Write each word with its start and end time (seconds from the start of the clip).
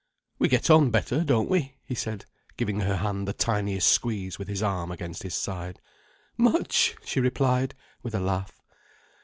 "We 0.39 0.47
get 0.47 0.71
on 0.71 0.89
better, 0.89 1.23
don't 1.23 1.47
we?" 1.47 1.75
he 1.85 1.93
said, 1.93 2.25
giving 2.57 2.79
her 2.79 2.95
hand 2.95 3.27
the 3.27 3.33
tiniest 3.33 3.87
squeeze 3.89 4.39
with 4.39 4.47
his 4.47 4.63
arm 4.63 4.91
against 4.91 5.21
his 5.21 5.35
side. 5.35 5.79
"Much!" 6.37 6.95
she 7.05 7.19
replied, 7.19 7.75
with 8.01 8.15
a 8.15 8.19
laugh. 8.19 8.63